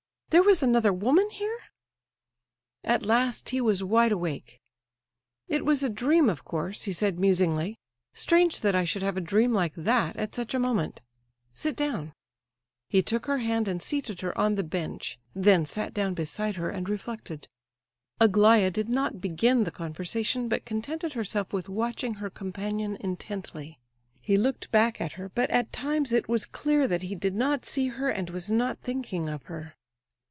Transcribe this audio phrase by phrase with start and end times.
[0.33, 1.59] "There was another woman here?"
[2.85, 4.61] At last he was wide awake.
[5.49, 7.77] "It was a dream, of course," he said, musingly.
[8.13, 11.01] "Strange that I should have a dream like that at such a moment.
[11.53, 12.13] Sit down—"
[12.87, 16.69] He took her hand and seated her on the bench; then sat down beside her
[16.69, 17.49] and reflected.
[18.21, 23.79] Aglaya did not begin the conversation, but contented herself with watching her companion intently.
[24.21, 27.65] He looked back at her, but at times it was clear that he did not
[27.65, 29.75] see her and was not thinking of her.